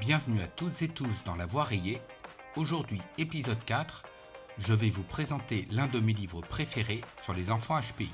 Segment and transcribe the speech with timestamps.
[0.00, 2.00] Bienvenue à toutes et tous dans La Voix rayée.
[2.56, 4.02] Aujourd'hui, épisode 4,
[4.58, 8.10] je vais vous présenter l'un de mes livres préférés sur les enfants HPI.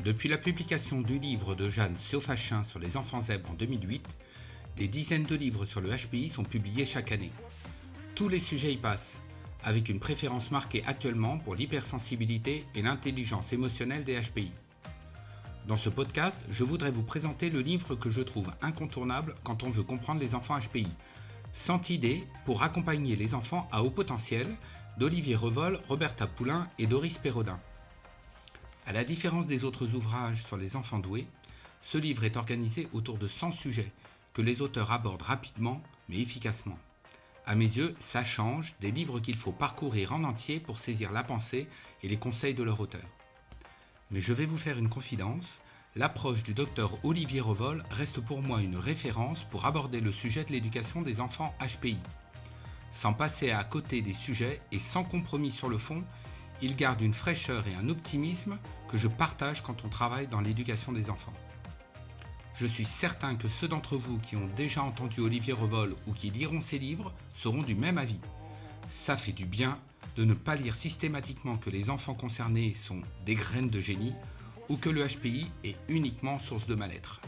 [0.00, 4.08] Depuis la publication du livre de Jeanne Sofachin sur les enfants zèbres en 2008,
[4.76, 7.32] des dizaines de livres sur le HPI sont publiés chaque année.
[8.14, 9.20] Tous les sujets y passent,
[9.64, 14.52] avec une préférence marquée actuellement pour l'hypersensibilité et l'intelligence émotionnelle des HPI.
[15.66, 19.70] Dans ce podcast, je voudrais vous présenter le livre que je trouve incontournable quand on
[19.70, 20.86] veut comprendre les enfants HPI.
[21.54, 24.46] 100 idées pour accompagner les enfants à haut potentiel
[24.98, 27.58] d'Olivier Revol, Roberta Poulain et Doris Perrodin.
[28.86, 31.26] À la différence des autres ouvrages sur les enfants doués,
[31.82, 33.92] ce livre est organisé autour de 100 sujets
[34.34, 36.78] que les auteurs abordent rapidement mais efficacement.
[37.48, 41.22] À mes yeux, ça change des livres qu'il faut parcourir en entier pour saisir la
[41.22, 41.68] pensée
[42.02, 43.06] et les conseils de leur auteur.
[44.10, 45.60] Mais je vais vous faire une confidence,
[45.94, 50.50] l'approche du docteur Olivier Revol reste pour moi une référence pour aborder le sujet de
[50.50, 51.98] l'éducation des enfants HPI.
[52.90, 56.02] Sans passer à côté des sujets et sans compromis sur le fond,
[56.62, 58.58] il garde une fraîcheur et un optimisme
[58.88, 61.34] que je partage quand on travaille dans l'éducation des enfants.
[62.58, 66.30] Je suis certain que ceux d'entre vous qui ont déjà entendu Olivier Revol ou qui
[66.30, 68.20] liront ses livres seront du même avis.
[68.88, 69.78] Ça fait du bien
[70.16, 74.14] de ne pas lire systématiquement que les enfants concernés sont des graines de génie
[74.70, 77.20] ou que le HPI est uniquement source de mal-être.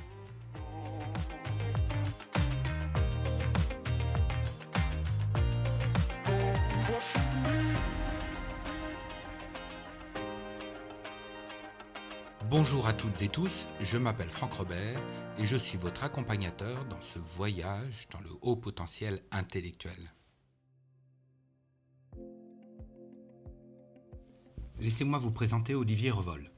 [12.61, 15.01] Bonjour à toutes et tous, je m'appelle Franck Robert
[15.39, 20.13] et je suis votre accompagnateur dans ce voyage dans le haut potentiel intellectuel.
[24.81, 26.51] Laissez-moi vous présenter Olivier Revol.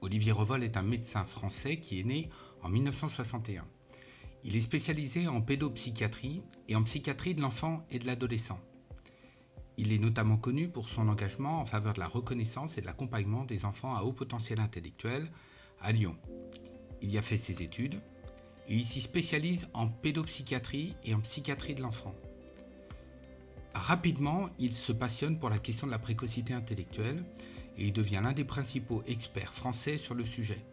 [0.00, 2.30] Olivier Revol est un médecin français qui est né
[2.62, 3.66] en 1961.
[4.42, 8.58] Il est spécialisé en pédopsychiatrie et en psychiatrie de l'enfant et de l'adolescent.
[9.78, 13.44] Il est notamment connu pour son engagement en faveur de la reconnaissance et de l'accompagnement
[13.44, 15.30] des enfants à haut potentiel intellectuel
[15.80, 16.16] à Lyon.
[17.02, 18.00] Il y a fait ses études
[18.68, 22.14] et il s'y spécialise en pédopsychiatrie et en psychiatrie de l'enfant.
[23.74, 27.22] Rapidement, il se passionne pour la question de la précocité intellectuelle
[27.76, 30.64] et il devient l'un des principaux experts français sur le sujet.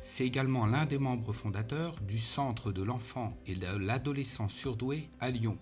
[0.00, 5.30] C'est également l'un des membres fondateurs du Centre de l'enfant et de l'adolescent surdoué à
[5.30, 5.58] Lyon,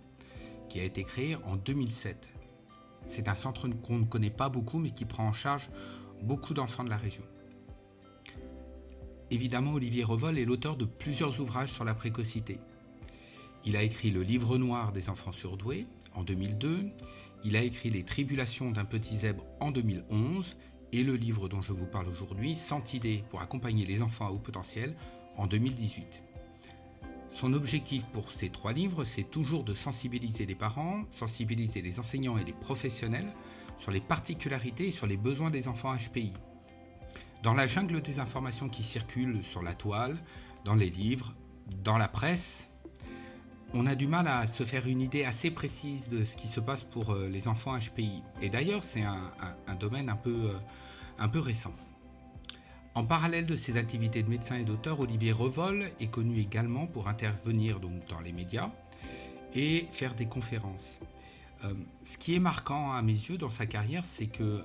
[0.69, 2.34] qui a été créé en 2007
[3.07, 5.69] c'est un centre qu'on ne connaît pas beaucoup mais qui prend en charge
[6.23, 7.25] beaucoup d'enfants de la région.
[9.31, 12.61] Évidemment, Olivier Revol est l'auteur de plusieurs ouvrages sur la précocité.
[13.65, 16.91] Il a écrit le Livre noir des enfants surdoués en 2002,
[17.45, 20.57] il a écrit Les tribulations d'un petit zèbre en 2011
[20.93, 24.31] et le livre dont je vous parle aujourd'hui, 100 idées pour accompagner les enfants à
[24.31, 24.95] haut potentiel
[25.37, 26.07] en 2018.
[27.35, 32.39] Son objectif pour ces trois livres, c'est toujours de sensibiliser les parents, sensibiliser les enseignants
[32.39, 33.33] et les professionnels
[33.81, 36.33] sur les particularités et sur les besoins des enfants HPI.
[37.43, 40.17] Dans la jungle des informations qui circulent sur la toile,
[40.65, 41.35] dans les livres,
[41.83, 42.69] dans la presse,
[43.75, 46.61] on a du mal à se faire une idée assez précise de ce qui se
[46.61, 48.23] passe pour euh, les enfants HPI.
[48.41, 50.59] Et d'ailleurs, c'est un, domaine un peu, euh,
[51.19, 51.75] un peu récent.
[52.95, 57.09] En parallèle de ses activités de médecin et d'auteur, Olivier Revol est connu également pour
[57.09, 58.71] intervenir dans les médias
[59.53, 61.01] et faire des conférences.
[61.65, 61.75] Euh,
[62.05, 64.63] ce qui est marquant à mes yeux dans sa carrière, c'est que euh,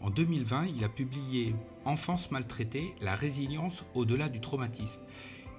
[0.00, 1.54] en 2020, il a publié
[1.84, 5.00] Enfance maltraitée, la résilience au-delà du traumatisme.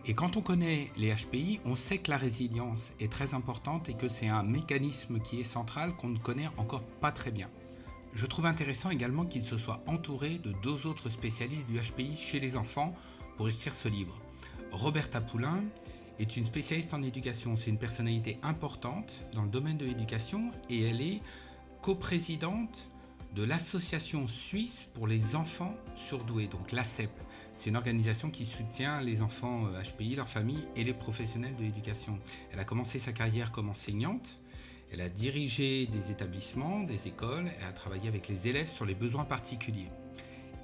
[0.06, 3.94] Et quand on connaît les HPI, on sait que la résilience est très importante et
[3.94, 7.50] que c'est un mécanisme qui est central qu'on ne connaît encore pas très bien.
[8.14, 12.40] Je trouve intéressant également qu'il se soit entouré de deux autres spécialistes du HPI chez
[12.40, 12.96] les enfants
[13.38, 14.18] pour écrire ce livre.
[14.72, 15.64] Roberta Poulain
[16.20, 20.84] est une spécialiste en éducation, c'est une personnalité importante dans le domaine de l'éducation et
[20.84, 21.22] elle est
[21.81, 22.90] coprésidente
[23.35, 27.11] de l'Association suisse pour les enfants surdoués, donc l'ACEP.
[27.58, 31.64] C'est une organisation qui soutient les enfants HPI, euh, leurs familles et les professionnels de
[31.64, 32.17] l'éducation.
[32.52, 34.40] Elle a commencé sa carrière comme enseignante
[34.91, 38.96] elle a dirigé des établissements, des écoles, et a travaillé avec les élèves sur les
[38.96, 39.90] besoins particuliers.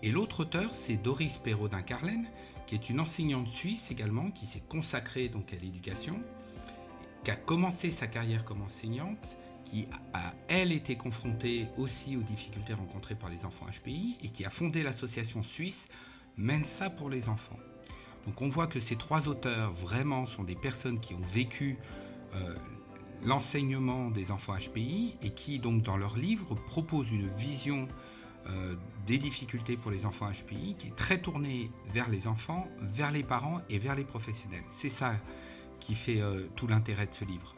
[0.01, 2.27] Et l'autre auteur, c'est Doris Perraudin-Carlen,
[2.67, 6.21] qui est une enseignante suisse également, qui s'est consacrée donc à l'éducation,
[7.23, 9.35] qui a commencé sa carrière comme enseignante,
[9.65, 14.45] qui a, elle, été confrontée aussi aux difficultés rencontrées par les enfants HPI, et qui
[14.45, 15.87] a fondé l'association suisse
[16.37, 17.59] Mensa pour les enfants.
[18.25, 21.77] Donc on voit que ces trois auteurs vraiment sont des personnes qui ont vécu
[22.33, 22.55] euh,
[23.23, 27.87] l'enseignement des enfants HPI et qui, donc, dans leur livre, propose une vision
[28.47, 28.75] euh,
[29.07, 33.23] des difficultés pour les enfants HPI qui est très tournée vers les enfants, vers les
[33.23, 34.63] parents et vers les professionnels.
[34.71, 35.15] C'est ça
[35.79, 37.55] qui fait euh, tout l'intérêt de ce livre.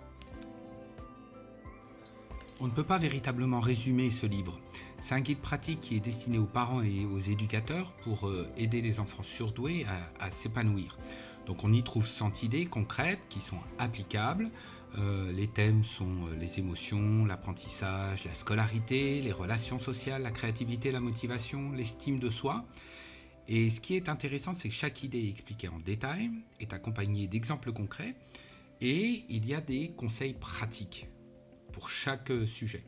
[2.60, 4.60] On ne peut pas véritablement résumer ce livre.
[5.00, 8.82] C'est un guide pratique qui est destiné aux parents et aux éducateurs pour euh, aider
[8.82, 9.86] les enfants surdoués
[10.20, 10.98] à, s'épanouir.
[11.46, 14.50] Donc on y trouve 100 idées concrètes qui sont applicables.
[14.98, 20.92] Euh, les thèmes sont euh, les émotions, l'apprentissage, la scolarité, les relations sociales, la créativité,
[20.92, 22.66] la motivation, l'estime de soi.
[23.48, 27.72] Et ce qui est intéressant, c'est que chaque idée expliquée en détail, est accompagnée d'exemples
[27.72, 28.16] concrets
[28.82, 31.08] et il y a des conseils pratiques
[31.72, 32.84] pour chaque euh, sujet.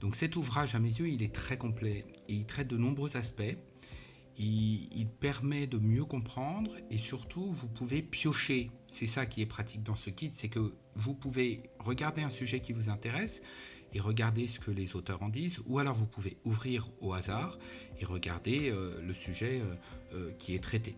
[0.00, 3.16] Donc cet ouvrage, à mes yeux, il est très complet et il traite de nombreux
[3.16, 3.56] aspects.
[4.42, 8.70] Il, permet de mieux comprendre et surtout, vous pouvez piocher.
[8.90, 12.60] C'est ça qui est pratique dans ce guide, c'est que vous pouvez regarder un sujet
[12.60, 13.42] qui vous intéresse
[13.92, 17.58] et regarder ce que les auteurs en disent, ou alors vous pouvez ouvrir au hasard
[17.98, 19.60] et regarder euh, le sujet
[20.14, 20.96] euh, qui est traité.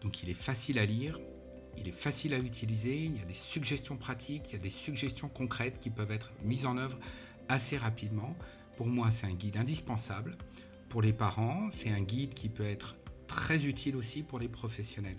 [0.00, 1.20] Donc il est facile à lire,
[1.76, 4.70] il est facile à utiliser, il y a des suggestions pratiques, il y a des
[4.70, 6.98] suggestions concrètes qui peuvent être mises en œuvre
[7.50, 8.34] assez rapidement.
[8.76, 10.38] Pour moi, c'est un guide indispensable.
[10.88, 12.96] Pour les parents, c'est un guide qui peut être
[13.26, 15.18] très utile aussi pour les professionnels.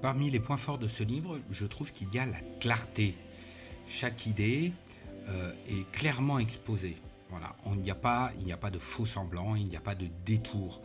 [0.00, 3.14] Parmi les points forts de ce livre, je trouve qu'il y a la clarté.
[3.86, 4.72] Chaque idée
[5.28, 6.96] euh, est clairement exposée.
[7.66, 10.82] Il n'y a, pas, a pas de faux semblants, il n'y a pas de détour.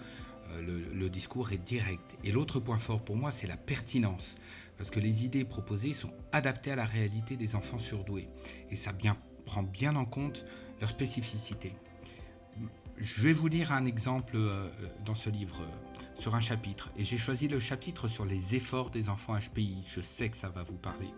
[0.52, 0.62] Euh,
[0.94, 2.16] le, discours est direct.
[2.24, 4.36] Et l'autre point fort pour moi, c'est la pertinence,
[4.78, 8.28] parce que les idées proposées sont adaptées à la réalité des enfants surdoués,
[8.72, 8.92] et ça
[9.46, 10.46] prend bien en compte
[10.80, 11.74] leur spécificité.
[12.98, 14.70] Je vais vous lire un exemple euh,
[15.06, 18.90] dans ce livre euh, sur un chapitre, et j'ai choisi le chapitre sur les efforts
[18.90, 19.84] des enfants HPI.
[19.88, 21.14] Je sais que ça va vous parler.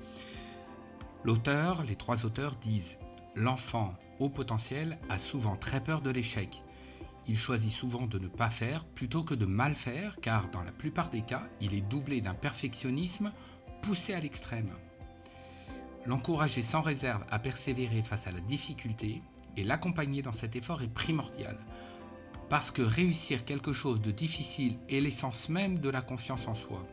[1.23, 2.97] L'auteur, les trois auteurs disent
[3.35, 6.61] L'enfant au potentiel a souvent très peur de l'échec
[7.29, 10.71] il choisit souvent de ne pas faire plutôt que de mal faire, car dans la
[10.71, 13.31] plupart des cas, il est doublé d'un perfectionnisme
[13.83, 14.71] poussé à l'extrême.
[16.07, 19.21] L'encourager sans réserve à persévérer face à la difficulté
[19.57, 21.57] et l'accompagner dans cet effort est primordial,
[22.49, 26.85] parce que réussir quelque chose de difficile est l'essence même de la confiance en soi.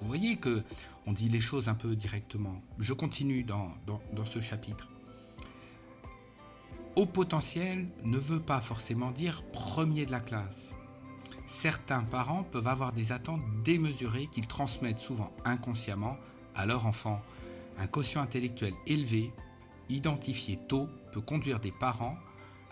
[0.00, 0.62] Vous voyez que
[1.06, 2.60] on dit les choses un peu directement.
[2.78, 4.88] Je continue dans, dans ce chapitre
[6.96, 10.74] haut potentiel ne veut pas forcément dire premier de la classe.
[11.46, 16.16] Certains parents peuvent avoir des attentes démesurées qu'ils transmettent souvent inconsciemment
[16.54, 17.20] à leur enfant.
[17.78, 19.30] Un quotient intellectuel élevé,
[19.88, 22.16] identifié tôt, peut conduire des parents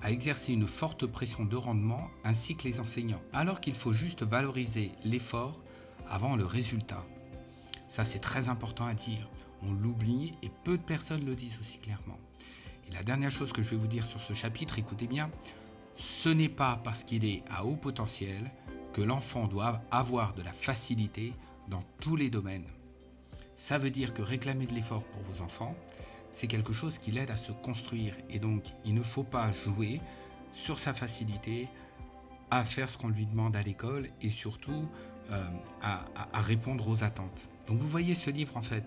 [0.03, 4.23] à exercer une forte pression de rendement ainsi que les enseignants, alors qu'il faut juste
[4.23, 5.59] valoriser l'effort
[6.09, 7.05] avant le résultat.
[7.89, 9.29] Ça c'est très important à dire.
[9.63, 12.19] On l'oublie et peu de personnes le disent aussi clairement.
[12.89, 15.31] Et la dernière chose que je vais vous dire sur ce chapitre, écoutez bien,
[15.97, 18.51] ce n'est pas parce qu'il est à haut potentiel
[18.93, 21.33] que l'enfant doit avoir de la facilité
[21.69, 22.67] dans tous les domaines.
[23.57, 25.75] Ça veut dire que réclamer de l'effort pour vos enfants,
[26.35, 28.15] c'est quelque chose qui l'aide à se construire.
[28.29, 30.01] Et donc, il ne faut pas jouer
[30.53, 31.69] sur sa facilité
[32.51, 34.87] à faire ce qu'on lui demande à l'école et surtout
[35.31, 35.43] euh,
[35.81, 37.49] à, répondre aux attentes.
[37.67, 38.85] Donc vous voyez ce livre en fait,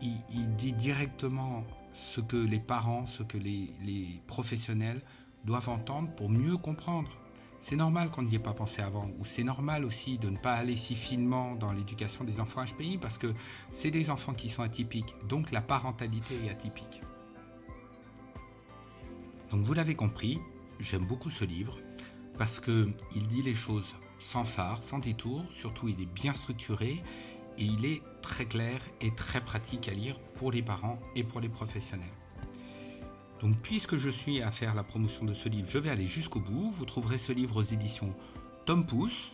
[0.00, 5.02] il dit directement ce que les parents, ce que les, professionnels
[5.44, 7.10] doivent entendre pour mieux comprendre.
[7.60, 10.54] C'est normal qu'on n'y ait pas pensé avant, ou c'est normal aussi de ne pas
[10.54, 13.34] aller si finement dans l'éducation des enfants HPI parce que
[13.70, 17.02] c'est des enfants qui sont atypiques, donc la parentalité est atypique.
[19.50, 20.38] Donc vous l'avez compris,
[20.78, 21.78] j'aime beaucoup ce livre
[22.38, 27.02] parce qu'il dit les choses sans phare, sans détour, surtout il est bien structuré
[27.58, 31.40] et il est très clair et très pratique à lire pour les parents et pour
[31.40, 32.08] les professionnels.
[33.40, 36.40] Donc puisque je suis à faire la promotion de ce livre, je vais aller jusqu'au
[36.40, 36.70] bout.
[36.76, 38.14] Vous trouverez ce livre aux éditions
[38.66, 39.32] Tom Pouce.